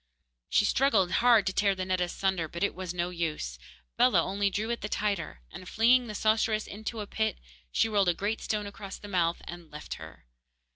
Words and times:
She 0.49 0.65
struggled 0.65 1.11
hard 1.11 1.45
to 1.45 1.53
tear 1.53 1.75
the 1.75 1.85
net 1.85 2.01
asunder, 2.01 2.47
but 2.47 2.63
it 2.63 2.73
was 2.73 2.91
no 2.91 3.11
use. 3.11 3.59
Bellah 3.99 4.23
only 4.23 4.49
drew 4.49 4.71
it 4.71 4.81
the 4.81 4.89
tighter, 4.89 5.41
and, 5.51 5.69
flinging 5.69 6.07
the 6.07 6.15
sorceress 6.15 6.65
into 6.65 7.01
a 7.01 7.05
pit, 7.05 7.37
she 7.71 7.87
rolled 7.87 8.09
a 8.09 8.15
great 8.15 8.41
stone 8.41 8.65
across 8.65 8.97
the 8.97 9.07
mouth, 9.07 9.43
and 9.45 9.69
left 9.69 9.93
her. 10.01 10.25